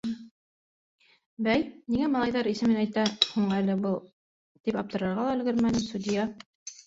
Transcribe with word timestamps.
Бәй, 1.47 1.65
ниңә 1.95 2.07
малайҙар 2.13 2.49
исемен 2.53 2.79
әйтә 2.85 3.03
һуң 3.35 3.53
әле 3.57 3.75
был, 3.83 3.93
тип 4.69 4.79
аптырарға 4.83 5.27
ла 5.27 5.35
өлгөрмәнем, 5.41 5.85
судья: 5.93 6.27